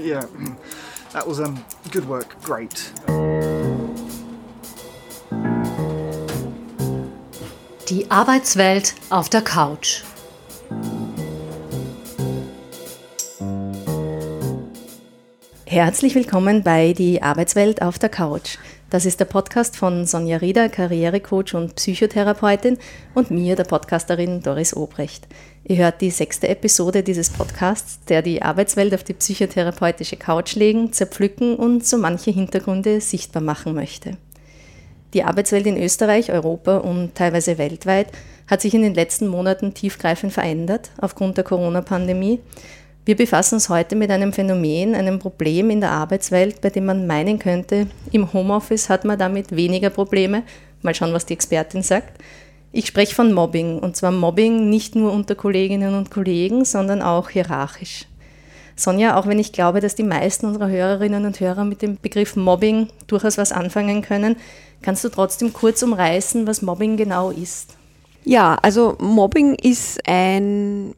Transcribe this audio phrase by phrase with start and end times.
[0.00, 0.24] yeah,
[1.12, 2.40] that was um, good work.
[2.42, 2.92] Great.
[7.88, 10.02] Die Arbeitswelt auf der Couch.
[15.66, 18.58] Herzlich willkommen bei Die Arbeitswelt auf der Couch.
[18.90, 22.76] Das ist der Podcast von Sonja Rieder, Karrierecoach und Psychotherapeutin
[23.14, 25.28] und mir, der Podcasterin Doris Obrecht.
[25.62, 30.92] Ihr hört die sechste Episode dieses Podcasts, der die Arbeitswelt auf die psychotherapeutische Couch legen,
[30.92, 34.16] zerpflücken und so manche Hintergründe sichtbar machen möchte.
[35.14, 38.08] Die Arbeitswelt in Österreich, Europa und teilweise weltweit
[38.48, 42.40] hat sich in den letzten Monaten tiefgreifend verändert aufgrund der Corona-Pandemie.
[43.10, 47.08] Wir befassen uns heute mit einem Phänomen, einem Problem in der Arbeitswelt, bei dem man
[47.08, 50.44] meinen könnte, im Homeoffice hat man damit weniger Probleme.
[50.82, 52.22] Mal schauen, was die Expertin sagt.
[52.70, 57.30] Ich spreche von Mobbing, und zwar Mobbing nicht nur unter Kolleginnen und Kollegen, sondern auch
[57.30, 58.06] hierarchisch.
[58.76, 62.36] Sonja, auch wenn ich glaube, dass die meisten unserer Hörerinnen und Hörer mit dem Begriff
[62.36, 64.36] Mobbing durchaus was anfangen können,
[64.82, 67.76] kannst du trotzdem kurz umreißen, was Mobbing genau ist?
[68.24, 70.94] Ja, also Mobbing ist ein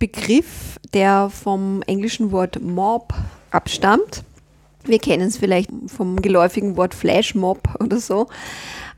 [0.00, 3.14] Begriff, der vom englischen Wort Mob
[3.52, 4.24] abstammt.
[4.82, 8.26] Wir kennen es vielleicht vom geläufigen Wort Flashmob oder so.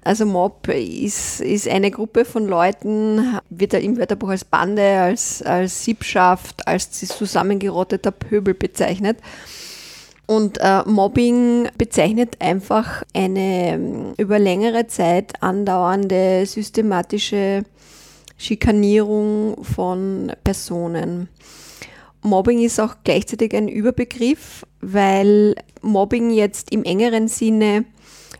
[0.05, 5.85] Also Mob ist, ist eine Gruppe von Leuten, wird im Wörterbuch als Bande, als, als
[5.85, 9.19] Siebschaft, als zusammengerotteter Pöbel bezeichnet.
[10.27, 17.65] Und äh, Mobbing bezeichnet einfach eine über längere Zeit andauernde systematische
[18.43, 21.29] Schikanierung von Personen.
[22.23, 27.85] Mobbing ist auch gleichzeitig ein Überbegriff, weil Mobbing jetzt im engeren Sinne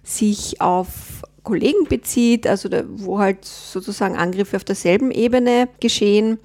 [0.03, 6.39] sich auf Kollegen bezieht, also da, wo halt sozusagen Angriffe auf derselben Ebene geschehen.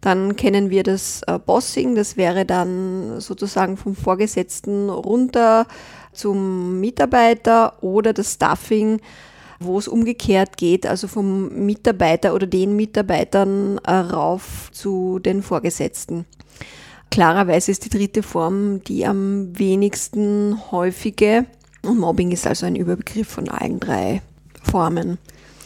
[0.00, 5.66] Dann kennen wir das äh, Bossing, das wäre dann sozusagen vom Vorgesetzten runter
[6.12, 9.00] zum Mitarbeiter oder das Stuffing,
[9.64, 16.24] wo es umgekehrt geht, also vom Mitarbeiter oder den Mitarbeitern äh, rauf zu den Vorgesetzten.
[17.10, 21.46] Klarerweise ist die dritte Form die am wenigsten häufige
[21.82, 24.22] und Mobbing ist also ein Überbegriff von allen drei
[24.62, 25.18] Formen.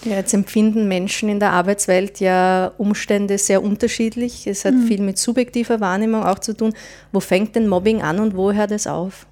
[0.05, 4.47] Ja, jetzt empfinden Menschen in der Arbeitswelt ja Umstände sehr unterschiedlich.
[4.47, 4.87] Es hat mhm.
[4.87, 6.75] viel mit subjektiver Wahrnehmung auch zu tun.
[7.13, 9.27] Wo fängt denn Mobbing an und wo hört es auf?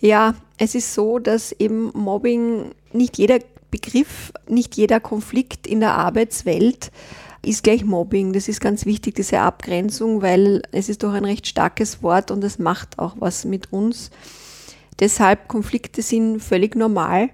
[0.00, 3.38] Ja, es ist so, dass eben Mobbing nicht jeder
[3.72, 6.92] Begriff, nicht jeder Konflikt in der Arbeitswelt
[7.44, 8.32] ist gleich Mobbing.
[8.32, 12.44] Das ist ganz wichtig, diese Abgrenzung, weil es ist doch ein recht starkes Wort und
[12.44, 14.10] es macht auch was mit uns.
[15.00, 17.30] Deshalb Konflikte sind völlig normal.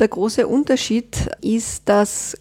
[0.00, 2.36] Der große Unterschied ist, dass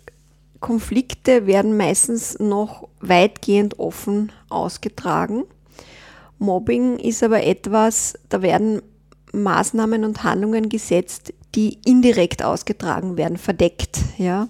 [0.60, 5.44] Konflikte werden meistens noch weitgehend offen ausgetragen.
[6.40, 8.82] Mobbing ist aber etwas, da werden
[9.32, 14.00] Maßnahmen und Handlungen gesetzt, die indirekt ausgetragen werden, verdeckt.
[14.18, 14.48] Ja.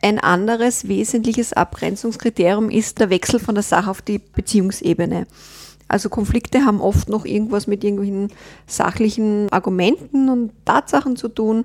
[0.00, 5.26] Ein anderes wesentliches Abgrenzungskriterium ist der Wechsel von der Sache auf die Beziehungsebene.
[5.88, 8.28] Also Konflikte haben oft noch irgendwas mit irgendwelchen
[8.66, 11.64] sachlichen Argumenten und Tatsachen zu tun.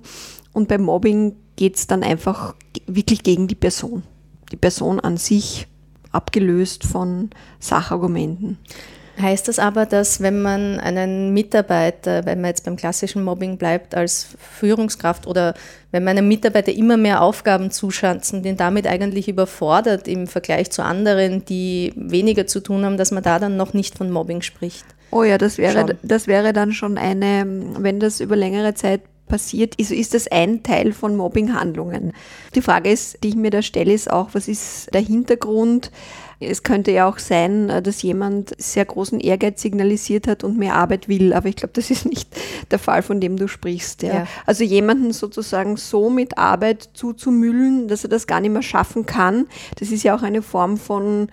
[0.53, 4.03] Und beim Mobbing geht es dann einfach wirklich gegen die Person.
[4.51, 5.67] Die Person an sich
[6.11, 7.29] abgelöst von
[7.59, 8.57] Sachargumenten.
[9.19, 13.95] Heißt das aber, dass wenn man einen Mitarbeiter, wenn man jetzt beim klassischen Mobbing bleibt,
[13.95, 14.27] als
[14.59, 15.55] Führungskraft oder
[15.91, 20.83] wenn man einem Mitarbeiter immer mehr Aufgaben zuschanzen, den damit eigentlich überfordert im Vergleich zu
[20.83, 24.85] anderen, die weniger zu tun haben, dass man da dann noch nicht von Mobbing spricht?
[25.09, 27.45] Oh ja, das wäre, das wäre dann schon eine,
[27.79, 32.13] wenn das über längere Zeit passiert, ist, ist das ein Teil von Mobbinghandlungen.
[32.55, 35.91] Die Frage ist, die ich mir da stelle, ist auch, was ist der Hintergrund?
[36.39, 40.75] Es könnte ja auch sein, äh, dass jemand sehr großen Ehrgeiz signalisiert hat und mehr
[40.75, 42.29] Arbeit will, aber ich glaube, das ist nicht
[42.71, 44.03] der Fall, von dem du sprichst.
[44.03, 44.13] Ja.
[44.13, 44.27] Ja.
[44.45, 49.47] Also jemanden sozusagen so mit Arbeit zuzumüllen, dass er das gar nicht mehr schaffen kann,
[49.79, 51.27] das ist ja auch eine Form von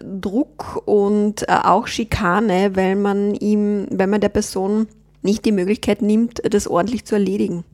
[0.00, 4.86] Druck und äh, auch Schikane, weil man ihm, weil man der Person
[5.22, 7.64] nicht die Möglichkeit nimmt, das ordentlich zu erledigen.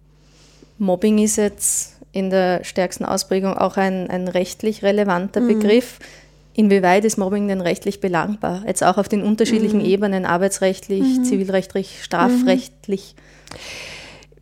[0.78, 5.48] Mobbing ist jetzt in der stärksten Ausprägung auch ein, ein rechtlich relevanter mhm.
[5.48, 5.98] Begriff.
[6.54, 8.62] Inwieweit ist Mobbing denn rechtlich belangbar?
[8.66, 9.86] Jetzt auch auf den unterschiedlichen mhm.
[9.86, 11.24] Ebenen, arbeitsrechtlich, mhm.
[11.24, 13.16] zivilrechtlich, strafrechtlich.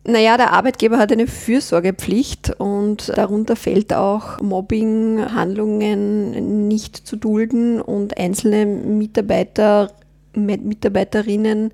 [0.05, 8.17] Naja, der Arbeitgeber hat eine Fürsorgepflicht und darunter fällt auch Mobbing-Handlungen nicht zu dulden und
[8.17, 9.93] einzelne Mitarbeiter,
[10.35, 11.71] Mitarbeiterinnen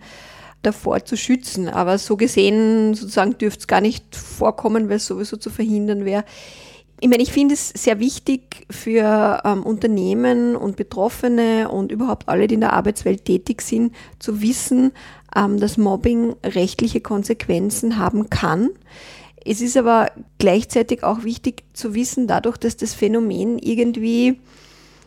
[0.61, 1.69] davor zu schützen.
[1.69, 6.23] Aber so gesehen sozusagen dürfte es gar nicht vorkommen, weil es sowieso zu verhindern wäre.
[7.01, 12.47] Ich meine, ich finde es sehr wichtig für ähm, Unternehmen und Betroffene und überhaupt alle,
[12.47, 14.91] die in der Arbeitswelt tätig sind, zu wissen,
[15.33, 18.71] ähm, dass Mobbing rechtliche Konsequenzen haben kann.
[19.45, 24.41] Es ist aber gleichzeitig auch wichtig zu wissen, dadurch, dass das Phänomen irgendwie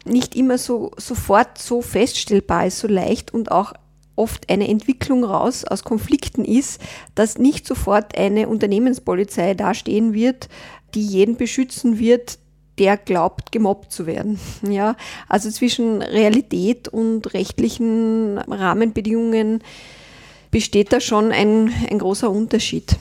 [0.05, 3.75] nicht immer so sofort so feststellbar ist, so leicht und auch
[4.17, 6.81] oft eine Entwicklung raus aus Konflikten ist,
[7.15, 10.49] dass nicht sofort eine Unternehmenspolizei dastehen wird,
[10.95, 12.39] die jeden beschützen wird,
[12.79, 14.39] der glaubt, gemobbt zu werden.
[14.69, 14.97] Ja,
[15.29, 19.63] also zwischen Realität und rechtlichen Rahmenbedingungen
[20.51, 22.97] besteht da schon ein, ein großer Unterschied.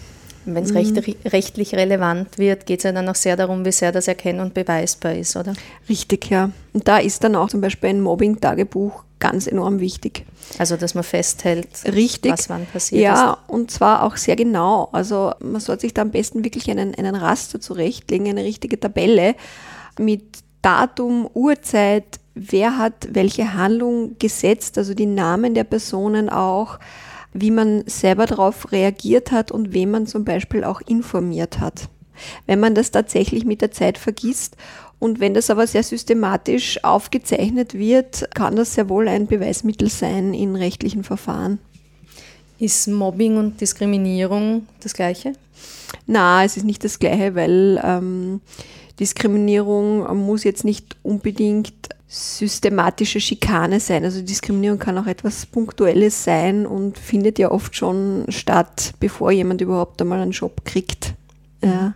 [0.46, 1.16] Wenn es mhm.
[1.26, 4.56] rechtlich relevant wird, geht es ja dann auch sehr darum, wie sehr das erkenn- und
[4.56, 5.54] beweisbar ist, oder?
[5.88, 6.50] Richtig, ja.
[6.74, 10.26] Und da ist dann auch zum Beispiel ein Mobbing-Tagebuch ganz enorm wichtig.
[10.58, 12.34] Also, dass man festhält, Richtig.
[12.34, 13.20] was wann passiert ja, ist.
[13.20, 14.90] Ja, und zwar auch sehr genau.
[14.92, 19.36] Also, man sollte sich da am besten wirklich einen, einen Raster zurechtlegen, eine richtige Tabelle
[19.98, 20.24] mit
[20.62, 26.78] Datum, Uhrzeit, wer hat welche Handlung gesetzt, also die Namen der Personen auch
[27.34, 31.90] wie man selber darauf reagiert hat und wem man zum Beispiel auch informiert hat.
[32.46, 34.58] Wenn man das tatsächlich mit der Zeit vergisst
[35.02, 40.36] und wenn das aber sehr systematisch aufgezeichnet wird, kann das sehr wohl ein Beweismittel sein
[40.36, 41.58] in rechtlichen Verfahren.
[42.60, 45.34] Ist Mobbing und Diskriminierung das gleiche?
[46.06, 48.42] Na, es ist nicht das gleiche, weil ähm,
[49.00, 54.04] Diskriminierung muss jetzt nicht unbedingt systematische Schikane sein.
[54.06, 59.62] Also Diskriminierung kann auch etwas Punktuelles sein und findet ja oft schon statt, bevor jemand
[59.62, 61.16] überhaupt einmal einen Job kriegt.
[61.64, 61.96] Ja.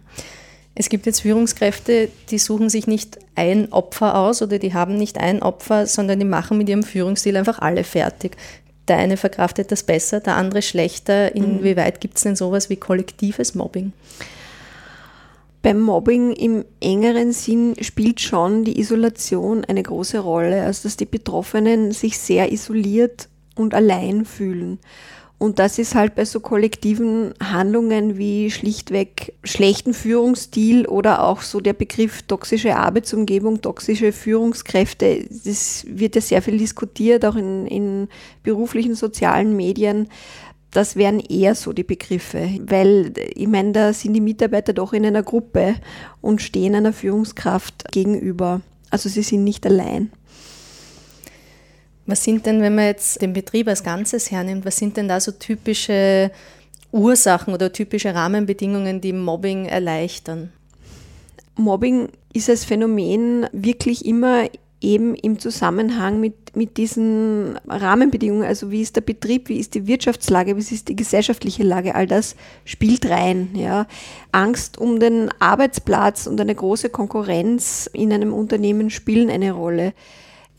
[0.77, 5.17] Es gibt jetzt Führungskräfte, die suchen sich nicht ein Opfer aus oder die haben nicht
[5.17, 8.35] ein Opfer, sondern die machen mit ihrem Führungsstil einfach alle fertig.
[8.89, 11.33] Der eine verkraftet das besser, der andere schlechter.
[11.33, 13.93] Inwieweit gibt es denn sowas wie kollektives Mobbing?
[15.61, 21.05] Beim Mobbing im engeren Sinn spielt schon die Isolation eine große Rolle, also dass die
[21.05, 24.77] Betroffenen sich sehr isoliert und allein fühlen.
[25.37, 31.59] Und das ist halt bei so kollektiven Handlungen wie schlichtweg schlechten Führungsstil oder auch so
[31.59, 35.25] der Begriff toxische Arbeitsumgebung, toxische Führungskräfte.
[35.29, 38.07] Das wird ja sehr viel diskutiert, auch in, in
[38.43, 40.07] beruflichen sozialen Medien
[40.75, 45.05] das wären eher so die Begriffe, weil ich meine, da sind die Mitarbeiter doch in
[45.05, 45.75] einer Gruppe
[46.19, 48.59] und stehen einer Führungskraft gegenüber.
[48.89, 50.11] Also sie sind nicht allein.
[52.05, 55.19] Was sind denn, wenn man jetzt den Betrieb als Ganzes hernimmt, was sind denn da
[55.19, 56.31] so typische
[56.91, 60.51] Ursachen oder typische Rahmenbedingungen, die Mobbing erleichtern?
[61.55, 64.45] Mobbing ist als Phänomen wirklich immer
[64.81, 69.87] eben im Zusammenhang mit, mit diesen Rahmenbedingungen, also wie ist der Betrieb, wie ist die
[69.87, 72.35] Wirtschaftslage, wie ist die gesellschaftliche Lage, all das
[72.65, 73.49] spielt rein.
[73.55, 73.87] Ja.
[74.31, 79.93] Angst um den Arbeitsplatz und eine große Konkurrenz in einem Unternehmen spielen eine Rolle.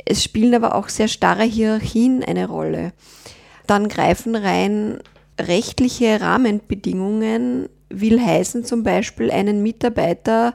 [0.06, 2.92] Es spielen aber auch sehr starre Hierarchien eine Rolle.
[3.66, 5.00] Dann greifen rein
[5.38, 10.54] rechtliche Rahmenbedingungen, will heißen zum Beispiel einen Mitarbeiter,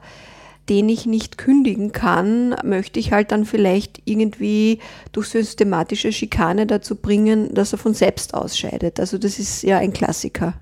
[0.70, 4.80] den ich nicht kündigen kann, möchte ich halt dann vielleicht irgendwie
[5.12, 9.00] durch systematische Schikane dazu bringen, dass er von selbst ausscheidet.
[9.00, 10.54] Also das ist ja ein Klassiker.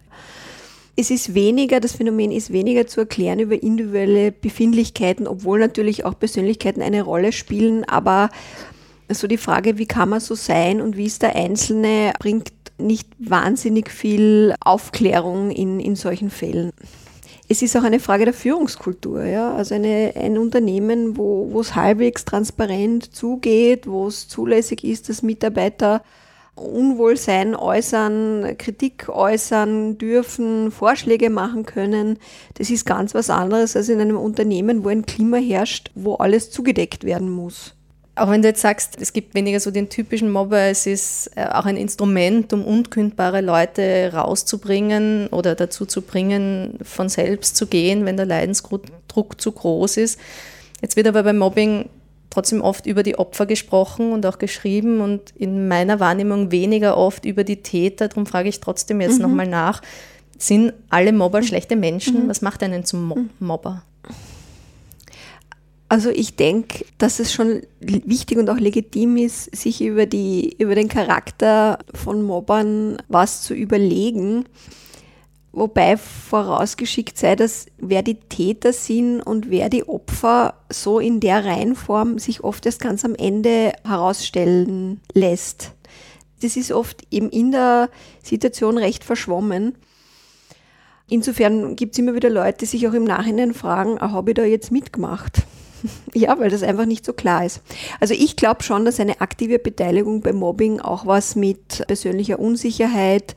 [0.96, 6.18] Es ist weniger, das Phänomen ist weniger zu erklären über individuelle Befindlichkeiten, obwohl natürlich auch
[6.18, 8.32] Persönlichkeiten eine Rolle spielen, aber
[9.10, 13.08] so die Frage, wie kann man so sein und wie ist der Einzelne, bringt nicht
[13.20, 16.72] wahnsinnig viel Aufklärung in, in solchen Fällen
[17.52, 19.24] es ist auch eine Frage der Führungskultur.
[19.26, 19.56] Ja?
[19.56, 25.24] Also eine, ein Unternehmen, wo, wo es halbwegs transparent zugeht, wo es zulässig ist, dass
[25.24, 26.04] Mitarbeiter
[26.56, 32.20] Unwohlsein äußern, Kritik äußern dürfen, Vorschläge machen können.
[32.56, 36.52] Das ist ganz was anderes als in einem Unternehmen, wo ein Klima herrscht, wo alles
[36.52, 37.76] zugedeckt werden muss.
[38.20, 41.46] Auch wenn du jetzt sagst, es gibt weniger so den typischen Mobber, es ist äh,
[41.46, 48.06] auch ein Instrument, um unkündbare Leute rauszubringen oder dazu zu bringen, von selbst zu gehen,
[48.06, 50.20] wenn der Leidensdruck zu groß ist.
[50.82, 51.90] Jetzt wird aber beim Mobbing
[52.30, 57.26] trotzdem oft über die Opfer gesprochen und auch geschrieben und in meiner Wahrnehmung weniger oft
[57.26, 58.10] über die Täter.
[58.10, 59.24] Darum frage ich trotzdem jetzt mhm.
[59.24, 59.82] nochmal nach.
[60.38, 62.26] Sind alle Mobber schlechte Menschen?
[62.26, 62.30] Mhm.
[62.30, 63.84] Was macht einen zum Mobber?
[65.92, 70.76] Also ich denke, dass es schon wichtig und auch legitim ist, sich über, die, über
[70.76, 74.46] den Charakter von Mobbern was zu überlegen.
[75.52, 81.44] Wobei vorausgeschickt sei, dass wer die Täter sind und wer die Opfer so in der
[81.44, 85.72] Reihenform sich oft erst ganz am Ende herausstellen lässt.
[86.44, 87.90] Das ist oft eben in der
[88.22, 89.76] Situation recht verschwommen.
[91.10, 94.36] Insofern gibt es immer wieder Leute, die sich auch im Nachhinein fragen, ah, habe ich
[94.36, 95.42] da jetzt mitgemacht?
[96.14, 97.62] ja, weil das einfach nicht so klar ist.
[98.00, 103.36] Also ich glaube schon, dass eine aktive Beteiligung beim Mobbing auch was mit persönlicher Unsicherheit,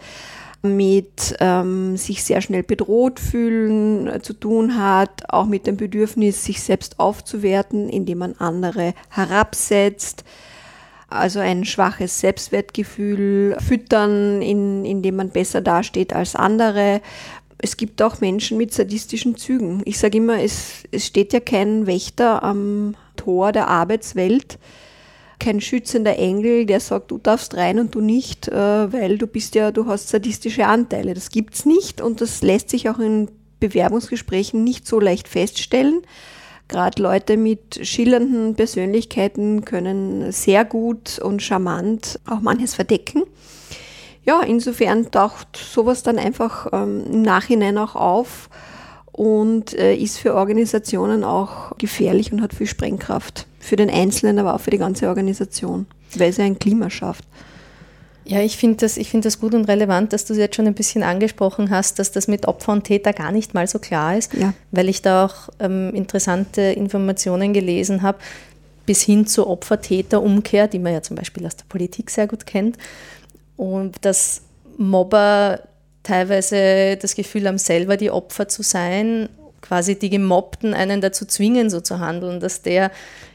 [0.63, 6.45] mit ähm, sich sehr schnell bedroht fühlen äh, zu tun hat, auch mit dem Bedürfnis,
[6.45, 10.25] sich selbst aufzuwerten, indem man andere herabsetzt.
[11.09, 17.03] Also ein schwaches Selbstwertgefühl füttern, in, indem man besser dasteht als andere.
[17.63, 19.83] Es gibt auch Menschen mit sadistischen Zügen.
[19.85, 24.59] Ich sage immer, es, es steht ja kein Wächter am Tor der Arbeitswelt,
[25.39, 29.55] kein schützender Engel, der sagt, du darfst rein und du nicht, äh, weil du bist
[29.55, 31.15] ja, du hast sadistische Anteile.
[31.15, 33.29] Das gibt's nicht und das lässt sich auch in
[33.61, 36.03] Bewerbungsgesprächen nicht so leicht feststellen.
[36.67, 43.23] Gerade Leute mit schillernden Persönlichkeiten können sehr gut und charmant auch manches verdecken.
[44.25, 48.49] Ja, insofern taucht sowas dann einfach ähm, im Nachhinein auch auf
[49.11, 53.47] und äh, ist für Organisationen auch gefährlich und hat viel Sprengkraft.
[53.59, 55.87] Für den Einzelnen, aber auch für die ganze Organisation,
[56.17, 57.25] weil es ja ein Klima schafft.
[58.25, 61.03] Ja, ich finde das, find das gut und relevant, dass du jetzt schon ein bisschen
[61.03, 64.55] angesprochen hast, dass das mit Opfer und Täter gar nicht mal so klar ist, ja.
[64.71, 68.19] weil ich da auch ähm, interessante Informationen gelesen habe,
[68.87, 72.79] bis hin zur Opfer-Täter-Umkehr, die man ja zum Beispiel aus der Politik sehr gut kennt.
[73.63, 74.43] Und dass
[74.77, 75.61] Mobber
[76.03, 79.29] teilweise das Gefühl haben, selber die Opfer zu sein,
[79.61, 82.91] quasi die Gemobbten einen dazu zwingen, so zu handeln, dass der,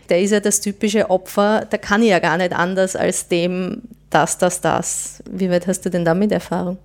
[0.09, 3.83] der ist ja das typische Opfer, da kann ich ja gar nicht anders als dem
[4.09, 5.23] das, das, das.
[5.31, 6.77] Wie weit hast du denn damit Erfahrung?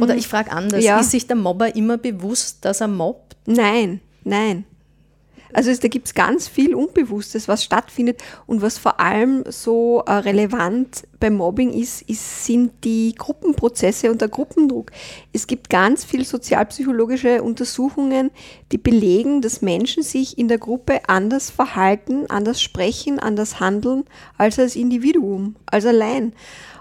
[0.00, 0.98] Oder ich frage anders, ja.
[0.98, 3.36] ist sich der Mobber immer bewusst, dass er mobbt?
[3.44, 4.64] Nein, nein.
[5.52, 10.02] Also es, da gibt es ganz viel Unbewusstes, was stattfindet und was vor allem so
[10.06, 14.92] äh, relevant beim Mobbing ist, ist, sind die Gruppenprozesse und der Gruppendruck.
[15.32, 18.30] Es gibt ganz viel sozialpsychologische Untersuchungen,
[18.70, 24.04] die belegen, dass Menschen sich in der Gruppe anders verhalten, anders sprechen, anders handeln
[24.36, 26.32] als als Individuum, als allein.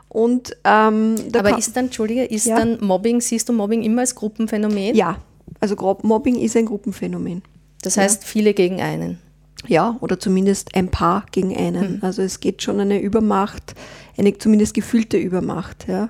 [0.09, 2.57] Und, ähm, Aber ist dann, Entschuldige, ist ja?
[2.57, 4.95] dann Mobbing, siehst du Mobbing immer als Gruppenphänomen?
[4.95, 5.17] Ja,
[5.59, 7.41] also Mobbing ist ein Gruppenphänomen.
[7.87, 8.27] Das heißt, ja.
[8.27, 9.17] viele gegen einen.
[9.65, 11.93] Ja, oder zumindest ein paar gegen einen.
[11.95, 11.99] Mhm.
[12.01, 13.75] Also es geht schon eine Übermacht,
[14.17, 15.87] eine zumindest gefühlte Übermacht.
[15.87, 16.09] Ja.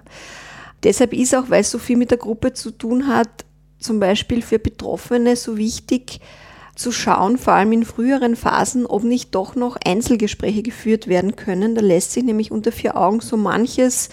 [0.81, 3.45] Deshalb ist auch, weil es so viel mit der Gruppe zu tun hat,
[3.77, 6.19] zum Beispiel für Betroffene so wichtig
[6.73, 11.75] zu schauen, vor allem in früheren Phasen, ob nicht doch noch Einzelgespräche geführt werden können.
[11.75, 14.09] Da lässt sich nämlich unter vier Augen so manches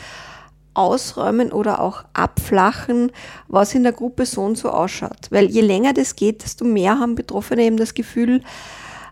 [0.75, 3.13] ausräumen oder auch abflachen,
[3.49, 5.29] was in der Gruppe so und so ausschaut.
[5.31, 8.43] Weil je länger das geht, desto mehr haben Betroffene eben das Gefühl,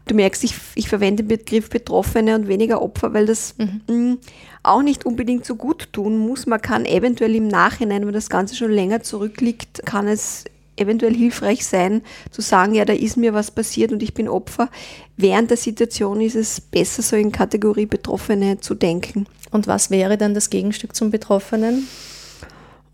[0.07, 3.81] du merkst, ich, ich verwende den Begriff Betroffene und weniger Opfer, weil das mhm.
[3.87, 4.19] mh, mm,
[4.64, 6.47] auch nicht unbedingt so gut tun muss.
[6.47, 10.45] Man kann eventuell im Nachhinein, wenn das Ganze schon länger zurückliegt, kann es
[10.83, 14.69] eventuell hilfreich sein, zu sagen, ja, da ist mir was passiert und ich bin Opfer.
[15.17, 19.27] Während der Situation ist es besser, so in Kategorie Betroffene zu denken.
[19.51, 21.89] Und was wäre dann das Gegenstück zum Betroffenen?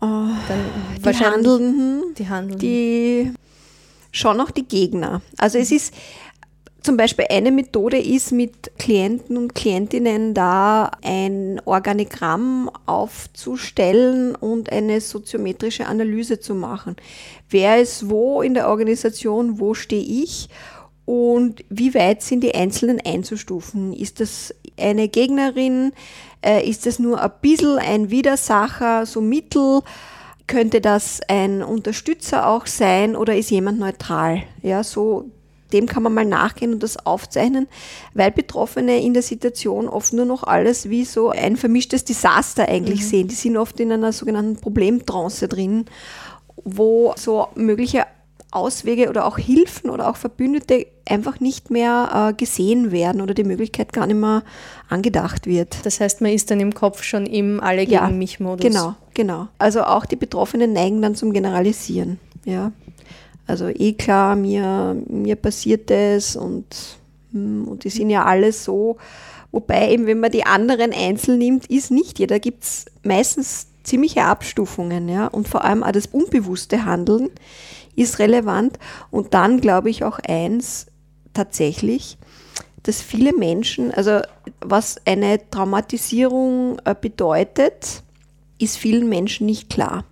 [0.01, 0.27] Oh,
[0.97, 2.59] die Handelnden, die Handelnden.
[2.59, 3.33] Die
[4.11, 5.21] schon noch die Gegner.
[5.37, 5.93] Also es ist
[6.81, 15.01] zum Beispiel eine Methode ist mit Klienten und Klientinnen da ein Organigramm aufzustellen und eine
[15.01, 16.95] soziometrische Analyse zu machen.
[17.49, 20.49] Wer ist wo in der Organisation, wo stehe ich
[21.05, 23.93] und wie weit sind die Einzelnen einzustufen?
[23.93, 25.91] Ist das eine Gegnerin?
[26.41, 29.81] Äh, ist das nur ein bisschen ein Widersacher, so mittel?
[30.47, 34.43] Könnte das ein Unterstützer auch sein oder ist jemand neutral?
[34.61, 35.29] Ja, so
[35.73, 37.67] dem kann man mal nachgehen und das aufzeichnen,
[38.13, 43.01] weil Betroffene in der Situation oft nur noch alles wie so ein vermischtes Desaster eigentlich
[43.01, 43.05] mhm.
[43.05, 43.27] sehen.
[43.27, 45.85] Die sind oft in einer sogenannten Problemtrance drin,
[46.63, 48.05] wo so mögliche
[48.51, 53.43] Auswege oder auch Hilfen oder auch Verbündete einfach nicht mehr äh, gesehen werden oder die
[53.43, 54.43] Möglichkeit gar nicht mehr
[54.87, 55.85] angedacht wird.
[55.85, 58.65] Das heißt, man ist dann im Kopf schon im Alle gegen ja, mich Modus.
[58.65, 59.47] Genau, genau.
[59.59, 62.19] Also auch die Betroffenen neigen dann zum Generalisieren.
[62.45, 62.71] Ja.
[63.49, 66.65] Also eh klar, mir, mir passiert das und,
[67.31, 68.97] hm, und die sind ja alle so.
[69.51, 72.35] Wobei eben, wenn man die anderen einzeln nimmt, ist nicht jeder.
[72.35, 75.27] Da gibt es meistens ziemliche Abstufungen, ja.
[75.27, 77.29] Und vor allem auch das unbewusste Handeln
[77.95, 78.77] ist relevant.
[79.09, 80.85] Und dann glaube ich auch eins
[81.33, 82.19] tatsächlich,
[82.83, 84.21] dass viele Menschen, also
[84.61, 88.03] was eine Traumatisierung äh, bedeutet,
[88.59, 90.05] ist vielen Menschen nicht klar.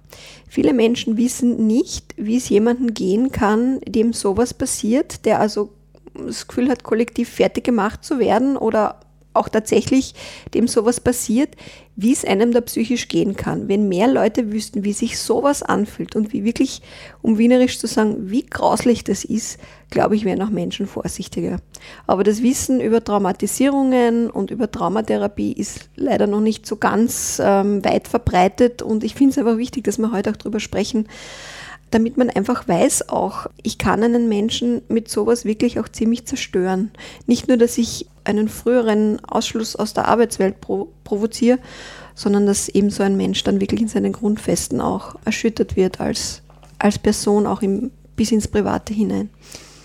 [0.49, 5.73] Viele Menschen wissen nicht, wie es jemandem gehen kann, dem sowas passiert, der also
[6.13, 8.99] das Gefühl hat, kollektiv fertig gemacht zu werden oder
[9.37, 10.13] auch tatsächlich
[10.53, 11.55] dem sowas passiert,
[11.95, 13.67] wie es einem da psychisch gehen kann.
[13.67, 16.83] Wenn mehr Leute wüssten, wie sich sowas anfühlt und wie wirklich,
[17.23, 21.57] um wienerisch zu sagen, wie grauslich das ist, glaube ich, wären auch Menschen vorsichtiger.
[22.05, 27.83] Aber das Wissen über Traumatisierungen und über Traumatherapie ist leider noch nicht so ganz ähm,
[27.83, 31.07] weit verbreitet und ich finde es einfach wichtig, dass wir heute auch darüber sprechen,
[31.91, 36.91] damit man einfach weiß auch, ich kann einen Menschen mit sowas wirklich auch ziemlich zerstören.
[37.25, 41.59] Nicht nur, dass ich einen früheren Ausschluss aus der Arbeitswelt pro provoziere,
[42.13, 46.41] sondern dass eben so ein Mensch dann wirklich in seinen Grundfesten auch erschüttert wird als,
[46.77, 49.29] als Person, auch im, bis ins Private hinein.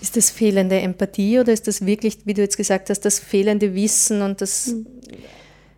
[0.01, 3.73] Ist das fehlende Empathie oder ist das wirklich, wie du jetzt gesagt hast, das fehlende
[3.73, 4.85] Wissen und das hm.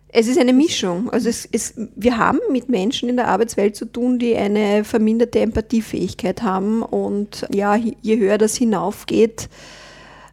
[0.08, 1.10] Es ist eine Mischung.
[1.10, 5.40] Also es, es, wir haben mit Menschen in der Arbeitswelt zu tun, die eine verminderte
[5.40, 6.82] Empathiefähigkeit haben.
[6.82, 9.48] Und ja, je höher das hinaufgeht,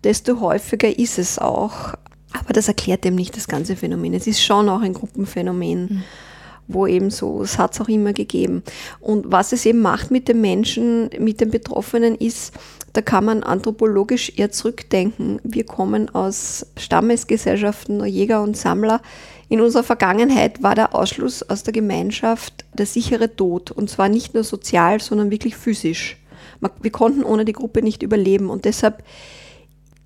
[0.04, 1.96] desto häufiger ist es auch.
[2.34, 4.14] Aber das erklärt eben nicht das ganze Phänomen.
[4.14, 5.82] Es ist schon auch ein Gruppenphänomen.
[5.82, 6.04] Mhm
[6.68, 8.64] wo eben so, es hat es auch immer gegeben.
[9.00, 12.54] Und was es eben macht mit den Menschen, mit den Betroffenen ist,
[12.94, 15.40] da kann man anthropologisch eher zurückdenken.
[15.44, 19.02] Wir kommen aus Stammesgesellschaften, Jäger und Sammler.
[19.50, 23.72] In unserer Vergangenheit war der Ausschluss aus der Gemeinschaft der sichere Tod.
[23.72, 26.18] Und zwar nicht nur sozial, sondern wirklich physisch.
[26.82, 28.50] Wir konnten ohne die Gruppe nicht überleben.
[28.50, 29.04] Und deshalb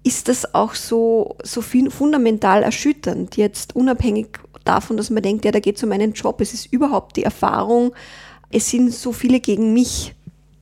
[0.03, 5.60] ist das auch so, so fundamental erschütternd, jetzt unabhängig davon, dass man denkt, ja, da
[5.60, 6.39] geht es um einen Job.
[6.41, 7.94] Es ist überhaupt die Erfahrung,
[8.50, 10.15] es sind so viele gegen mich.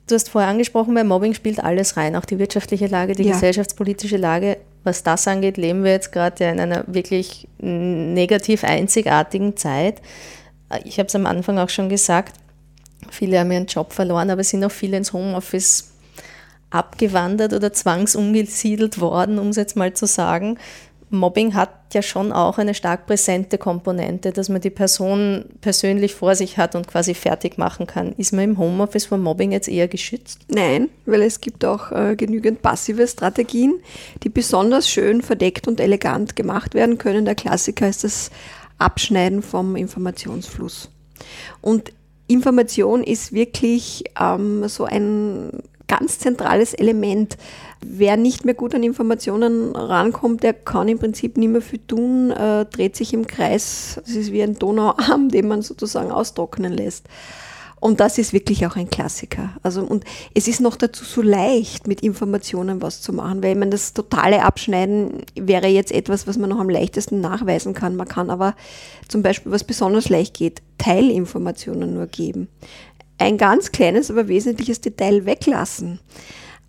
[0.07, 3.33] Du hast vorher angesprochen, bei Mobbing spielt alles rein, auch die wirtschaftliche Lage, die ja.
[3.33, 4.57] gesellschaftspolitische Lage.
[4.85, 10.01] Was das angeht, leben wir jetzt gerade in einer wirklich negativ einzigartigen Zeit.
[10.83, 12.33] Ich habe es am Anfang auch schon gesagt,
[13.09, 15.91] viele haben ihren Job verloren, aber es sind auch viele ins Homeoffice
[16.69, 20.59] abgewandert oder zwangsumgesiedelt worden, um es jetzt mal zu sagen.
[21.09, 26.35] Mobbing hat ja schon auch eine stark präsente Komponente, dass man die Person persönlich vor
[26.35, 28.13] sich hat und quasi fertig machen kann.
[28.13, 30.41] Ist man im Homeoffice vor Mobbing jetzt eher geschützt?
[30.47, 33.75] Nein, weil es gibt auch äh, genügend passive Strategien,
[34.23, 37.25] die besonders schön verdeckt und elegant gemacht werden können.
[37.25, 38.31] Der Klassiker ist das
[38.77, 40.89] Abschneiden vom Informationsfluss.
[41.61, 41.93] Und
[42.27, 45.51] Information ist wirklich ähm, so ein
[45.87, 47.37] ganz zentrales Element.
[47.87, 52.31] Wer nicht mehr gut an Informationen rankommt, der kann im Prinzip nicht mehr viel tun,
[52.31, 54.01] äh, dreht sich im Kreis.
[54.05, 57.05] Es ist wie ein Donauarm, den man sozusagen austrocknen lässt.
[57.79, 59.51] Und das ist wirklich auch ein Klassiker.
[59.61, 63.69] Also, und es ist noch dazu so leicht, mit Informationen was zu machen, weil man
[63.69, 67.95] das totale Abschneiden wäre jetzt etwas, was man noch am leichtesten nachweisen kann.
[67.95, 68.55] Man kann aber
[69.07, 72.47] zum Beispiel, was besonders leicht geht, Teilinformationen nur geben
[73.17, 75.99] ein ganz kleines, aber wesentliches Detail weglassen.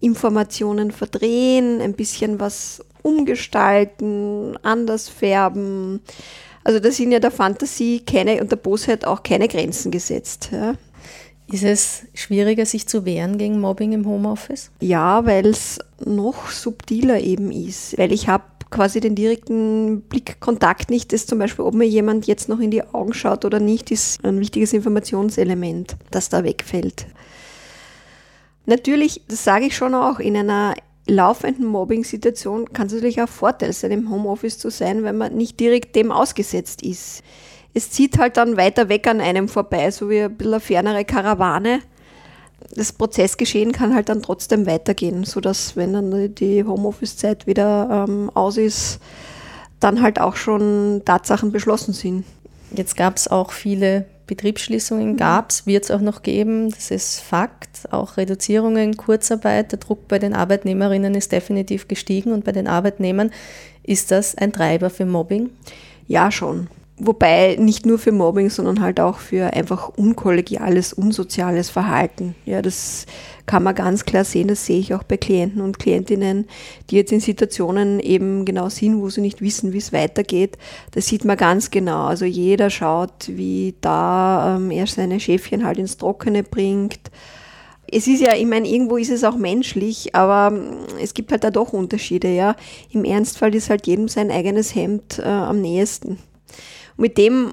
[0.00, 6.00] Informationen verdrehen, ein bisschen was umgestalten, anders färben.
[6.64, 10.50] Also da sind ja der Fantasie keine und der Bosheit auch keine Grenzen gesetzt.
[10.52, 10.74] Ja.
[11.50, 14.72] Ist es schwieriger, sich zu wehren gegen Mobbing im Homeoffice?
[14.80, 17.96] Ja, weil es noch subtiler eben ist.
[17.98, 22.48] Weil ich habe quasi den direkten Blickkontakt nicht, dass zum Beispiel, ob mir jemand jetzt
[22.48, 27.06] noch in die Augen schaut oder nicht, ist ein wichtiges Informationselement, das da wegfällt.
[28.66, 30.74] Natürlich, das sage ich schon auch, in einer
[31.06, 35.58] laufenden Mobbing-Situation kann es natürlich auch Vorteil sein, im Homeoffice zu sein, wenn man nicht
[35.60, 37.22] direkt dem ausgesetzt ist.
[37.74, 41.04] Es zieht halt dann weiter weg an einem vorbei, so wie ein bisschen eine fernere
[41.04, 41.80] Karawane
[42.74, 48.56] das Prozessgeschehen kann halt dann trotzdem weitergehen, sodass, wenn dann die Homeoffice-Zeit wieder ähm, aus
[48.56, 48.98] ist,
[49.80, 52.24] dann halt auch schon Tatsachen beschlossen sind.
[52.72, 55.16] Jetzt gab es auch viele Betriebsschließungen, mhm.
[55.16, 57.92] gab es, wird es auch noch geben, das ist Fakt.
[57.92, 63.30] Auch Reduzierungen, Kurzarbeit, der Druck bei den Arbeitnehmerinnen ist definitiv gestiegen und bei den Arbeitnehmern
[63.82, 65.50] ist das ein Treiber für Mobbing?
[66.08, 66.68] Ja, schon.
[66.98, 72.34] Wobei nicht nur für Mobbing, sondern halt auch für einfach unkollegiales, unsoziales Verhalten.
[72.46, 73.04] Ja, das
[73.44, 74.48] kann man ganz klar sehen.
[74.48, 76.46] Das sehe ich auch bei Klienten und Klientinnen,
[76.88, 80.56] die jetzt in Situationen eben genau sind, wo sie nicht wissen, wie es weitergeht.
[80.92, 82.06] Das sieht man ganz genau.
[82.06, 87.10] Also jeder schaut, wie da ähm, er seine Schäfchen halt ins Trockene bringt.
[87.88, 91.44] Es ist ja, ich meine, irgendwo ist es auch menschlich, aber ähm, es gibt halt
[91.44, 92.56] da doch Unterschiede, ja.
[92.90, 96.18] Im Ernstfall ist halt jedem sein eigenes Hemd äh, am nächsten.
[96.96, 97.52] Mit dem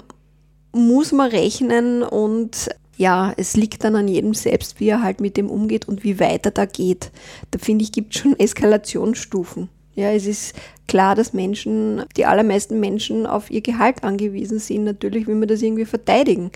[0.71, 5.37] muss man rechnen und ja, es liegt dann an jedem selbst, wie er halt mit
[5.37, 7.11] dem umgeht und wie weit er da geht.
[7.51, 9.69] Da finde ich, gibt es schon Eskalationsstufen.
[9.95, 10.55] Ja, es ist
[10.87, 14.85] klar, dass Menschen, die allermeisten Menschen auf ihr Gehalt angewiesen sind.
[14.85, 16.51] Natürlich will man das irgendwie verteidigen.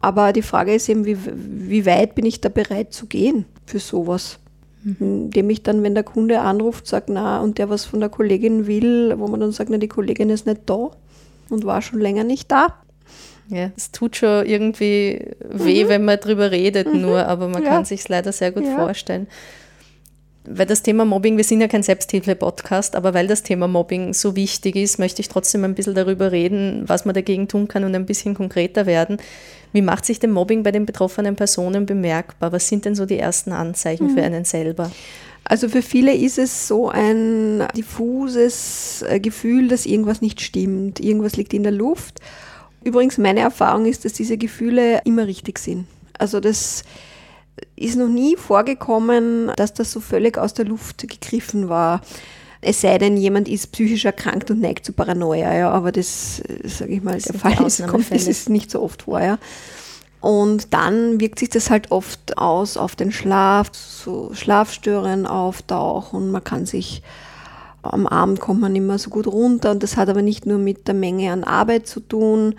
[0.00, 3.78] Aber die Frage ist eben, wie, wie weit bin ich da bereit zu gehen für
[3.78, 4.38] sowas?
[4.84, 4.96] Mhm.
[5.00, 8.66] Indem ich dann, wenn der Kunde anruft, sagt, na, und der was von der Kollegin
[8.66, 10.90] will, wo man dann sagt, na, die Kollegin ist nicht da
[11.50, 12.74] und war schon länger nicht da.
[13.48, 15.88] Ja, es tut schon irgendwie weh, mhm.
[15.88, 17.00] wenn man drüber redet, mhm.
[17.00, 17.68] nur, aber man ja.
[17.68, 18.76] kann sich leider sehr gut ja.
[18.76, 19.28] vorstellen.
[20.48, 24.36] Weil das Thema Mobbing, wir sind ja kein Selbsthilfe-Podcast, aber weil das Thema Mobbing so
[24.36, 27.94] wichtig ist, möchte ich trotzdem ein bisschen darüber reden, was man dagegen tun kann und
[27.96, 29.18] ein bisschen konkreter werden.
[29.72, 32.52] Wie macht sich denn Mobbing bei den betroffenen Personen bemerkbar?
[32.52, 34.14] Was sind denn so die ersten Anzeichen mhm.
[34.14, 34.90] für einen selber?
[35.48, 41.36] Also für viele ist es so ein diffuses äh, Gefühl, dass irgendwas nicht stimmt, irgendwas
[41.36, 42.20] liegt in der Luft.
[42.82, 45.86] Übrigens, meine Erfahrung ist, dass diese Gefühle immer richtig sind.
[46.18, 46.82] Also das
[47.76, 52.00] ist noch nie vorgekommen, dass das so völlig aus der Luft gegriffen war.
[52.60, 56.66] Es sei denn, jemand ist psychisch erkrankt und neigt zu Paranoia, ja, aber das, äh,
[56.68, 59.38] sage ich mal, das der Fall ist, kommt, das ist nicht so oft vor, ja.
[60.20, 66.30] Und dann wirkt sich das halt oft aus auf den Schlaf, so Schlafstören auftauchen und
[66.30, 67.02] man kann sich
[67.82, 70.88] am Abend kommt man immer so gut runter und das hat aber nicht nur mit
[70.88, 72.54] der Menge an Arbeit zu tun,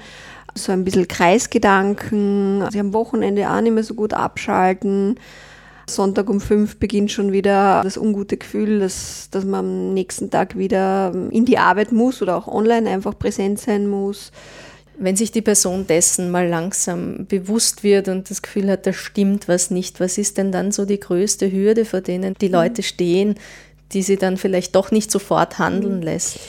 [0.56, 5.20] so ein bisschen Kreisgedanken, sie am Wochenende auch nicht mehr so gut abschalten.
[5.89, 10.58] Sonntag um fünf beginnt schon wieder das ungute Gefühl, dass, dass man am nächsten Tag
[10.58, 14.32] wieder in die Arbeit muss oder auch online einfach präsent sein muss.
[15.00, 19.48] Wenn sich die Person dessen mal langsam bewusst wird und das Gefühl hat, da stimmt
[19.48, 23.36] was nicht, was ist denn dann so die größte Hürde, vor denen die Leute stehen,
[23.94, 26.40] die sie dann vielleicht doch nicht sofort handeln lässt?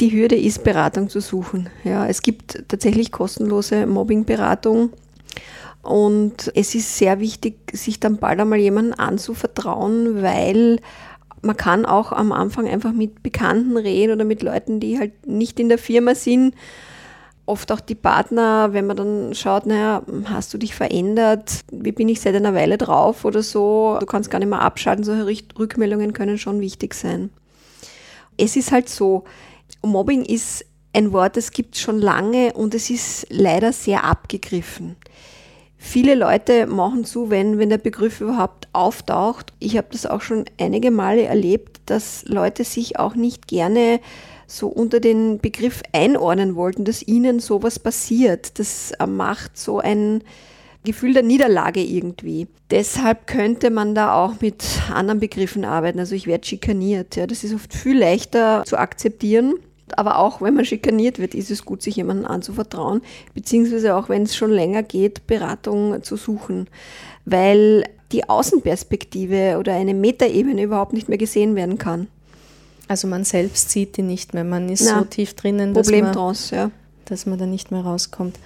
[0.00, 1.68] Die Hürde ist, Beratung zu suchen.
[1.84, 4.90] Ja, es gibt tatsächlich kostenlose Mobbingberatung.
[5.82, 10.80] Und es ist sehr wichtig, sich dann bald einmal jemandem anzuvertrauen, weil
[11.42, 15.60] man kann auch am Anfang einfach mit Bekannten reden oder mit Leuten, die halt nicht
[15.60, 16.54] in der Firma sind
[17.48, 21.60] oft auch die Partner, wenn man dann schaut, naja, hast du dich verändert?
[21.72, 23.96] Wie bin ich seit einer Weile drauf oder so?
[24.00, 25.04] Du kannst gar nicht mehr abschalten.
[25.04, 27.30] Solche Rückmeldungen können schon wichtig sein.
[28.36, 29.24] Es ist halt so,
[29.82, 34.96] Mobbing ist ein Wort, das gibt es schon lange und es ist leider sehr abgegriffen.
[35.76, 39.52] Viele Leute machen zu, wenn, wenn der Begriff überhaupt auftaucht.
[39.60, 44.00] Ich habe das auch schon einige Male erlebt, dass Leute sich auch nicht gerne
[44.48, 48.58] so unter den Begriff einordnen wollten, dass ihnen sowas passiert.
[48.58, 50.24] Das macht so ein
[50.84, 52.46] Gefühl der Niederlage irgendwie.
[52.70, 55.98] Deshalb könnte man da auch mit anderen Begriffen arbeiten.
[55.98, 57.14] Also ich werde schikaniert.
[57.14, 59.54] Ja, das ist oft viel leichter zu akzeptieren.
[59.96, 63.02] Aber auch wenn man schikaniert wird, ist es gut, sich jemandem anzuvertrauen,
[63.34, 66.68] beziehungsweise auch wenn es schon länger geht, Beratung zu suchen.
[67.24, 72.08] Weil die Außenperspektive oder eine Metaebene überhaupt nicht mehr gesehen werden kann.
[72.88, 76.12] Also man selbst sieht die nicht mehr, man ist Na, so tief drinnen, dass man,
[76.12, 76.70] draus, ja.
[77.04, 78.38] dass man da nicht mehr rauskommt.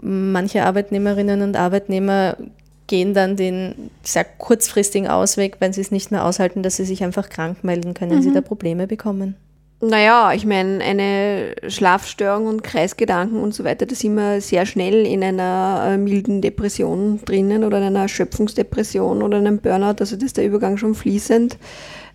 [0.00, 2.38] Manche Arbeitnehmerinnen und Arbeitnehmer
[2.86, 7.04] gehen dann den sehr kurzfristigen Ausweg, wenn sie es nicht mehr aushalten, dass sie sich
[7.04, 7.94] einfach krank melden.
[7.94, 8.22] Können mhm.
[8.22, 9.36] sie da Probleme bekommen?
[9.82, 15.06] Naja, ich meine, eine Schlafstörung und Kreisgedanken und so weiter, da sind wir sehr schnell
[15.06, 20.00] in einer äh, milden Depression drinnen oder in einer Erschöpfungsdepression oder einem Burnout.
[20.00, 21.56] Also das ist der Übergang schon fließend.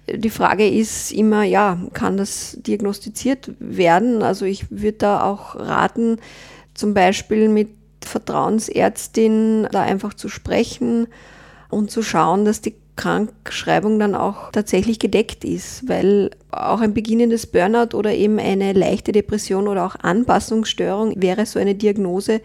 [0.08, 4.22] Die Frage ist immer, ja, kann das diagnostiziert werden?
[4.22, 6.18] Also ich würde da auch raten,
[6.74, 7.70] zum Beispiel mit
[8.04, 11.08] Vertrauensärztin da einfach zu sprechen
[11.70, 17.46] und zu schauen, dass die Krankschreibung dann auch tatsächlich gedeckt ist, weil auch ein beginnendes
[17.48, 22.42] Burnout oder eben eine leichte Depression oder auch Anpassungsstörung wäre so eine Diagnose,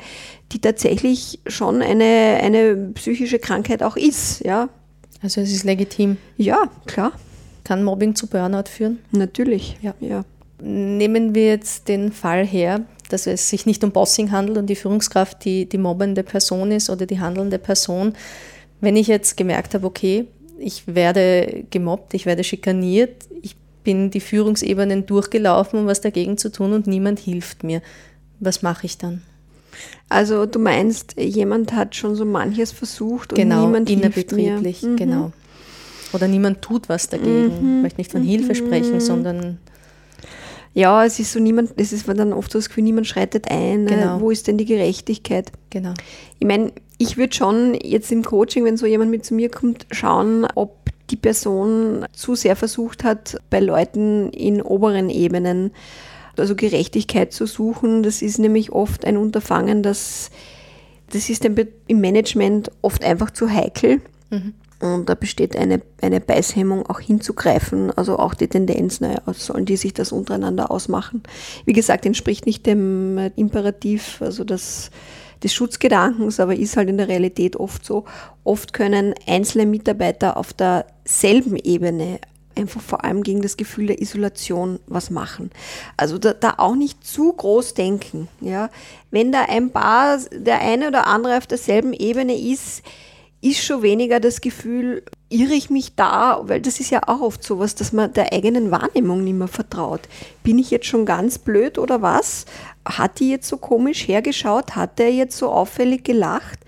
[0.53, 4.69] die tatsächlich schon eine, eine psychische Krankheit auch ist, ja.
[5.23, 6.17] Also es ist legitim.
[6.37, 7.13] Ja, klar.
[7.65, 8.99] Kann Mobbing zu Burnout führen?
[9.13, 9.95] Natürlich, ja.
[10.01, 10.25] ja.
[10.63, 14.77] Nehmen wir jetzt den Fall her, dass es sich nicht um Bossing handelt und die
[14.77, 18.15] Führungskraft die, die mobbende Person ist oder die handelnde Person.
[18.81, 20.27] Wenn ich jetzt gemerkt habe, okay,
[20.59, 26.53] ich werde gemobbt, ich werde schikaniert, ich bin die Führungsebenen durchgelaufen, um was dagegen zu
[26.53, 27.83] tun und niemand hilft mir.
[28.39, 29.23] Was mache ich dann?
[30.09, 34.59] Also du meinst, jemand hat schon so manches versucht und genau, niemand hilft mir.
[34.59, 34.97] Mhm.
[34.97, 35.33] Genau.
[36.13, 37.47] Oder niemand tut was dagegen.
[37.47, 37.77] Mhm.
[37.77, 39.01] Ich möchte nicht von Hilfe sprechen, mhm.
[39.01, 39.59] sondern
[40.73, 43.85] ja, es ist so niemand, es ist dann oft so das Gefühl, niemand schreitet ein.
[43.85, 43.91] Ne?
[43.91, 44.21] Genau.
[44.21, 45.51] Wo ist denn die Gerechtigkeit?
[45.71, 45.95] Genau.
[46.39, 49.87] Ich meine, ich würde schon jetzt im Coaching, wenn so jemand mit zu mir kommt,
[49.91, 50.77] schauen, ob
[51.11, 55.73] die Person zu sehr versucht hat, bei Leuten in oberen Ebenen
[56.37, 58.03] also Gerechtigkeit zu suchen.
[58.03, 60.31] Das ist nämlich oft ein Unterfangen, das,
[61.13, 64.01] das ist im Management oft einfach zu heikel.
[64.31, 64.55] Mhm.
[64.81, 67.91] Und da besteht eine, eine Beißhemmung, auch hinzugreifen.
[67.91, 71.23] Also auch die Tendenz, naja, sollen die sich das untereinander ausmachen.
[71.67, 74.91] Wie gesagt, entspricht nicht dem Imperativ, also das,
[75.43, 78.05] des Schutzgedankens, aber ist halt in der Realität oft so.
[78.43, 82.19] Oft können einzelne Mitarbeiter auf derselben Ebene
[82.57, 85.51] einfach vor allem gegen das Gefühl der Isolation was machen.
[85.97, 88.29] Also da, da, auch nicht zu groß denken.
[88.41, 88.71] Ja?
[89.11, 92.83] Wenn da ein paar, der eine oder andere auf derselben Ebene ist,
[93.43, 97.43] ist schon weniger das Gefühl, irre ich mich da, weil das ist ja auch oft
[97.43, 100.03] sowas, dass man der eigenen Wahrnehmung nicht mehr vertraut.
[100.43, 102.45] Bin ich jetzt schon ganz blöd oder was?
[102.85, 104.77] Hat die jetzt so komisch hergeschaut?
[104.77, 106.59] Hat der jetzt so auffällig gelacht?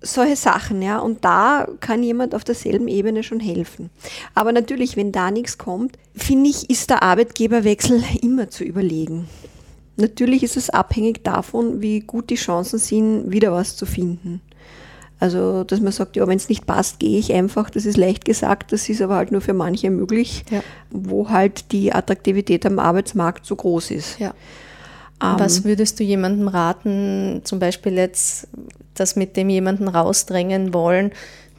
[0.00, 0.98] solche Sachen, ja.
[0.98, 3.90] Und da kann jemand auf derselben Ebene schon helfen.
[4.34, 9.28] Aber natürlich, wenn da nichts kommt, finde ich, ist der Arbeitgeberwechsel immer zu überlegen.
[9.96, 14.40] Natürlich ist es abhängig davon, wie gut die Chancen sind, wieder was zu finden.
[15.20, 17.70] Also, dass man sagt, ja, wenn es nicht passt, gehe ich einfach.
[17.70, 20.62] Das ist leicht gesagt, das ist aber halt nur für manche möglich, ja.
[20.90, 24.18] wo halt die Attraktivität am Arbeitsmarkt so groß ist.
[24.20, 24.32] Ja.
[25.20, 28.46] Um, Was würdest du jemandem raten, zum Beispiel jetzt
[28.94, 31.10] das mit dem jemanden rausdrängen wollen,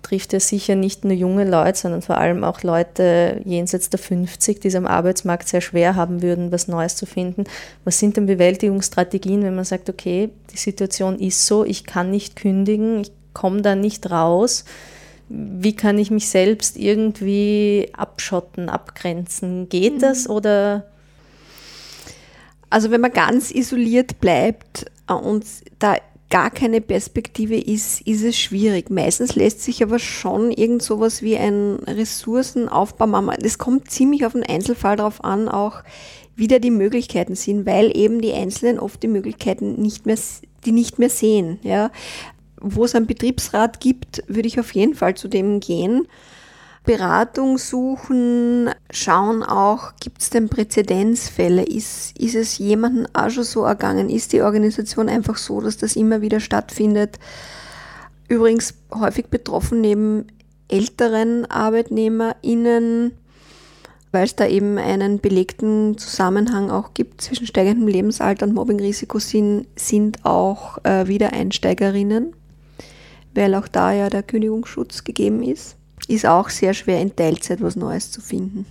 [0.01, 4.61] trifft ja sicher nicht nur junge Leute, sondern vor allem auch Leute jenseits der 50,
[4.61, 7.43] die es am Arbeitsmarkt sehr schwer haben würden, was Neues zu finden.
[7.83, 12.37] Was sind denn Bewältigungsstrategien, wenn man sagt, okay, die Situation ist so, ich kann nicht
[12.37, 14.65] kündigen, ich komme da nicht raus.
[15.27, 19.69] Wie kann ich mich selbst irgendwie abschotten, abgrenzen?
[19.69, 19.99] Geht mhm.
[19.99, 20.85] das oder
[22.69, 25.45] also wenn man ganz isoliert bleibt äh, und
[25.79, 25.97] da
[26.29, 28.91] gar keine Perspektive ist, ist es schwierig.
[28.91, 33.33] Meistens lässt sich aber schon irgend sowas wie ein Ressourcenaufbau machen.
[33.41, 35.81] Das kommt ziemlich auf den Einzelfall darauf an, auch
[36.35, 40.17] wie da die Möglichkeiten sind, weil eben die Einzelnen oft die Möglichkeiten nicht mehr,
[40.65, 41.59] die nicht mehr sehen.
[41.63, 41.89] Ja.
[42.61, 46.07] Wo es einen Betriebsrat gibt, würde ich auf jeden Fall zu dem gehen
[46.89, 51.63] Beratung suchen, schauen auch, gibt es denn Präzedenzfälle?
[51.63, 54.09] Ist, ist es jemandem auch schon so ergangen?
[54.09, 57.19] Ist die Organisation einfach so, dass das immer wieder stattfindet?
[58.27, 60.27] Übrigens häufig betroffen neben
[60.67, 63.11] älteren ArbeitnehmerInnen,
[64.11, 69.67] weil es da eben einen belegten Zusammenhang auch gibt zwischen steigendem Lebensalter und Mobbingrisiko, sind,
[69.75, 72.33] sind auch äh, Wiedereinsteigerinnen,
[73.33, 75.75] weil auch da ja der Kündigungsschutz gegeben ist
[76.09, 78.65] ist auch sehr schwer in Teilzeit was Neues zu finden.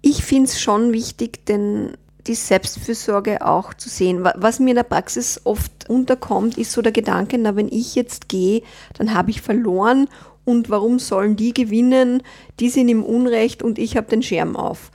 [0.00, 4.24] Ich finde es schon wichtig, denn die Selbstfürsorge auch zu sehen.
[4.34, 8.28] Was mir in der Praxis oft unterkommt, ist so der Gedanke, na, wenn ich jetzt
[8.28, 8.62] gehe,
[8.94, 10.08] dann habe ich verloren
[10.44, 12.22] und warum sollen die gewinnen?
[12.58, 14.90] Die sind im Unrecht und ich habe den Schirm auf.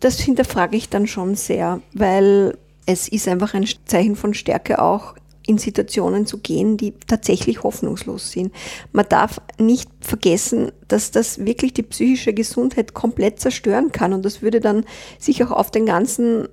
[0.00, 5.14] Das hinterfrage ich dann schon sehr, weil es ist einfach ein Zeichen von Stärke auch,
[5.46, 8.52] in Situationen zu gehen, die tatsächlich hoffnungslos sind.
[8.92, 14.42] Man darf nicht vergessen, dass das wirklich die psychische Gesundheit komplett zerstören kann und das
[14.42, 14.84] würde dann
[15.18, 16.48] sich auch auf den ganzen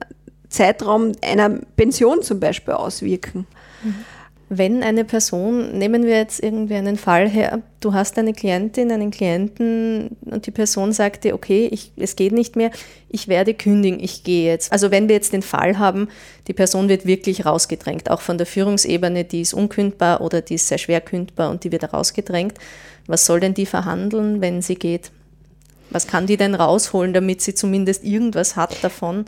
[0.50, 3.48] Zeitraum einer Pension zum Beispiel auswirken.
[3.84, 3.96] Mhm
[4.58, 9.12] wenn eine Person, nehmen wir jetzt irgendwie einen Fall her, du hast eine Klientin, einen
[9.12, 12.72] Klienten und die Person sagt dir, okay, ich, es geht nicht mehr,
[13.10, 14.72] ich werde kündigen, ich gehe jetzt.
[14.72, 16.08] Also wenn wir jetzt den Fall haben,
[16.48, 20.68] die Person wird wirklich rausgedrängt, auch von der Führungsebene, die ist unkündbar oder die ist
[20.68, 22.54] sehr schwer kündbar und die wird rausgedrängt.
[23.08, 25.12] Was soll denn die verhandeln, wenn sie geht?
[25.90, 29.26] Was kann die denn rausholen, damit sie zumindest irgendwas hat davon?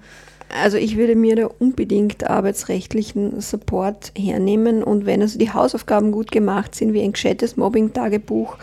[0.50, 6.32] Also ich würde mir da unbedingt arbeitsrechtlichen Support hernehmen und wenn also die Hausaufgaben gut
[6.32, 8.58] gemacht sind, wie ein gescheites Mobbing-Tagebuch,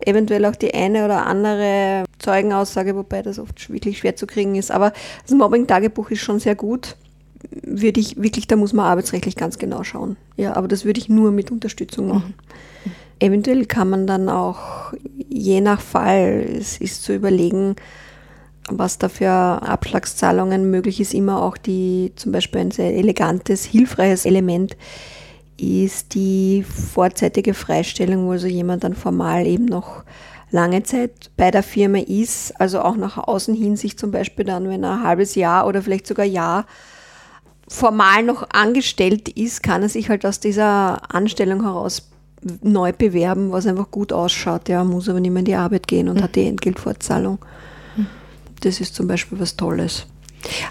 [0.00, 4.70] eventuell auch die eine oder andere Zeugenaussage, wobei das oft wirklich schwer zu kriegen ist,
[4.70, 6.96] aber das Mobbing-Tagebuch ist schon sehr gut.
[7.62, 10.16] Würde ich wirklich, da muss man arbeitsrechtlich ganz genau schauen.
[10.36, 12.34] Ja, aber das würde ich nur mit Unterstützung machen.
[12.84, 12.90] Mhm.
[13.20, 14.92] Eventuell kann man dann auch
[15.28, 17.76] je nach Fall, es ist zu überlegen,
[18.68, 24.24] was da für Abschlagszahlungen möglich ist, immer auch die zum Beispiel ein sehr elegantes, hilfreiches
[24.24, 24.76] Element
[25.56, 30.02] ist die vorzeitige Freistellung, wo also jemand dann formal eben noch
[30.50, 34.68] lange Zeit bei der Firma ist, also auch nach außen hin sich zum Beispiel dann,
[34.68, 36.66] wenn er ein halbes Jahr oder vielleicht sogar Jahr
[37.68, 42.10] formal noch angestellt ist, kann er sich halt aus dieser Anstellung heraus
[42.62, 44.68] neu bewerben, was einfach gut ausschaut.
[44.68, 46.22] Ja, muss aber nicht mehr in die Arbeit gehen und mhm.
[46.22, 47.38] hat die Entgeltfortzahlung.
[48.64, 50.06] Das ist zum Beispiel was Tolles.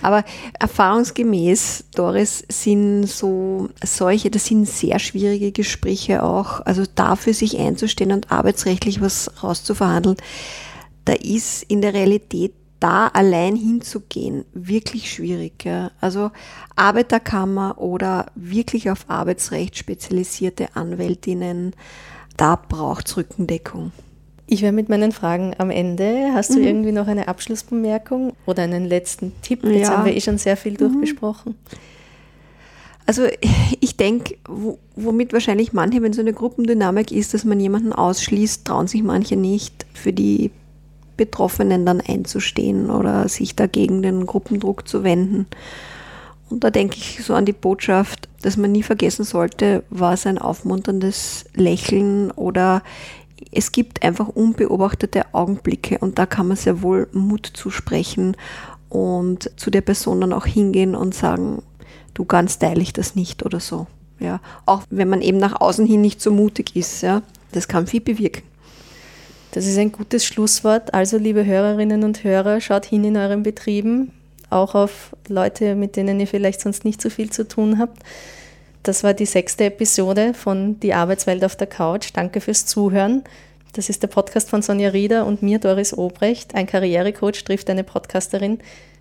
[0.01, 0.23] Aber
[0.60, 6.62] erfahrungsgemäß, Doris, sind so solche, das sind sehr schwierige Gespräche auch.
[6.62, 10.17] Also dafür sich einzustehen und arbeitsrechtlich was rauszuverhandeln,
[11.06, 15.63] da ist in der Realität da allein hinzugehen wirklich schwierig.
[15.63, 15.91] Ja.
[16.01, 16.32] Also
[16.75, 21.73] Arbeiterkammer oder wirklich auf Arbeitsrecht spezialisierte Anwältinnen,
[22.36, 23.93] da braucht es Rückendeckung.
[24.54, 26.30] Ich wäre mit meinen Fragen am Ende.
[26.36, 26.68] Hast du mhm.
[26.68, 29.63] irgendwie noch eine Abschlussbemerkung oder einen letzten Tipp?
[29.63, 29.98] Jetzt ja.
[29.98, 30.78] haben wir eh schon sehr viel mhm.
[30.78, 31.56] durchgesprochen.
[33.08, 33.24] Also
[33.80, 34.36] ich denke,
[34.96, 39.38] womit wahrscheinlich manche, wenn so eine Gruppendynamik ist, dass man jemanden ausschließt, trauen sich manche
[39.38, 39.88] nicht.
[39.96, 40.52] Für die
[41.18, 45.48] Betroffenen dann einzustehen oder sich dagegen den Gruppendruck zu wenden.
[46.52, 50.38] Und da denke ich so an die Botschaft, dass man nie vergessen sollte, was ein
[50.38, 52.84] aufmunterndes Lächeln oder
[53.52, 58.38] es gibt einfach unbeobachtete Augenblicke und da kann man sehr wohl Mut zusprechen
[58.89, 61.62] und zu der Person dann auch hingehen und sagen,
[62.13, 63.88] du ganz teile ich das nicht oder so.
[64.19, 67.88] Ja, auch wenn man eben nach außen hin nicht so mutig ist, ja, das kann
[67.88, 68.43] viel bewirken.
[69.52, 70.93] Das ist ein gutes Schlusswort.
[70.93, 74.12] Also, liebe Hörerinnen und Hörer, schaut hin in euren Betrieben,
[74.50, 78.02] auch auf Leute, mit denen ihr vielleicht sonst nicht so viel zu tun habt.
[78.84, 82.10] Das war die sechste Episode von Die Arbeitswelt auf der Couch.
[82.13, 83.24] Danke fürs Zuhören.
[83.72, 86.54] Das ist der Podcast von Sonja Rieder und mir, Doris Obrecht.
[86.54, 88.60] Ein Karrierecoach trifft eine Podcasterin.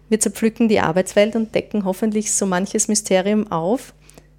[0.09, 3.93] Wir zerpflücken die Arbeitswelt und decken hoffentlich so manches Mysterium auf.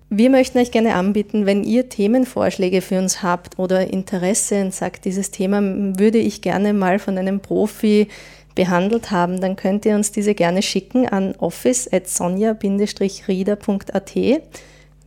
[0.10, 5.03] Wir möchten euch gerne anbieten, wenn ihr Themenvorschläge für uns habt oder Interesse und sagt,
[5.03, 8.08] dieses Thema würde ich gerne mal von einem Profi
[8.56, 14.15] behandelt haben, dann könnt ihr uns diese gerne schicken an office.sonja-rieder.at.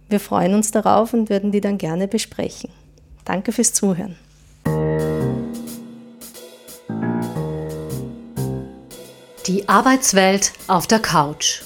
[0.08, 2.70] Wir freuen uns darauf und würden die dann gerne besprechen.
[3.24, 4.16] Danke fürs Zuhören.
[9.46, 11.62] Die Arbeitswelt auf der Couch.